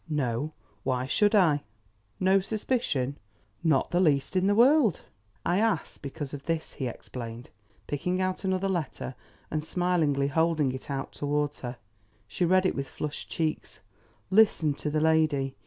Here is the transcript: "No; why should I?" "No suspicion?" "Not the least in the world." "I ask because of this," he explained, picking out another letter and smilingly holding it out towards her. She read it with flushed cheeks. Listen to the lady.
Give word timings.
"No; 0.09 0.51
why 0.83 1.05
should 1.05 1.35
I?" 1.35 1.61
"No 2.19 2.39
suspicion?" 2.39 3.19
"Not 3.63 3.91
the 3.91 3.99
least 3.99 4.35
in 4.35 4.47
the 4.47 4.55
world." 4.55 5.01
"I 5.45 5.59
ask 5.59 6.01
because 6.01 6.33
of 6.33 6.47
this," 6.47 6.73
he 6.73 6.87
explained, 6.87 7.51
picking 7.85 8.19
out 8.19 8.43
another 8.43 8.67
letter 8.67 9.13
and 9.51 9.63
smilingly 9.63 10.29
holding 10.29 10.71
it 10.71 10.89
out 10.89 11.11
towards 11.11 11.59
her. 11.59 11.77
She 12.27 12.45
read 12.45 12.65
it 12.65 12.73
with 12.73 12.89
flushed 12.89 13.29
cheeks. 13.29 13.79
Listen 14.31 14.73
to 14.73 14.89
the 14.89 15.01
lady. 15.01 15.55